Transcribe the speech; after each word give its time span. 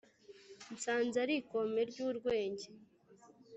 Nsanze 0.73 1.17
ari 1.23 1.33
ikome 1.41 1.81
ry'urwunge, 1.89 2.67